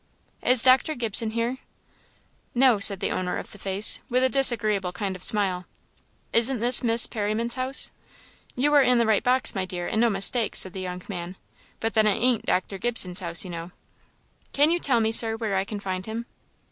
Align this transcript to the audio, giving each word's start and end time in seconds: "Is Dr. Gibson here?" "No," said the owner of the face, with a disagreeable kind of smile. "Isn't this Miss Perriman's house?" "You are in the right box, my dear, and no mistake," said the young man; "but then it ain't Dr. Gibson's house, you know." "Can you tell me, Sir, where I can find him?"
"Is 0.41 0.63
Dr. 0.63 0.95
Gibson 0.95 1.29
here?" 1.29 1.59
"No," 2.55 2.79
said 2.79 3.01
the 3.01 3.11
owner 3.11 3.37
of 3.37 3.51
the 3.51 3.59
face, 3.59 3.99
with 4.09 4.23
a 4.23 4.29
disagreeable 4.29 4.91
kind 4.91 5.15
of 5.15 5.21
smile. 5.21 5.67
"Isn't 6.33 6.59
this 6.59 6.81
Miss 6.81 7.05
Perriman's 7.05 7.53
house?" 7.53 7.91
"You 8.55 8.73
are 8.73 8.81
in 8.81 8.97
the 8.97 9.05
right 9.05 9.23
box, 9.23 9.53
my 9.53 9.63
dear, 9.63 9.85
and 9.85 10.01
no 10.01 10.09
mistake," 10.09 10.55
said 10.55 10.73
the 10.73 10.81
young 10.81 11.03
man; 11.07 11.35
"but 11.79 11.93
then 11.93 12.07
it 12.07 12.17
ain't 12.19 12.47
Dr. 12.47 12.79
Gibson's 12.79 13.19
house, 13.19 13.43
you 13.45 13.51
know." 13.51 13.69
"Can 14.53 14.71
you 14.71 14.79
tell 14.79 15.01
me, 15.01 15.11
Sir, 15.11 15.35
where 15.37 15.55
I 15.55 15.63
can 15.63 15.79
find 15.79 16.03
him?" 16.03 16.25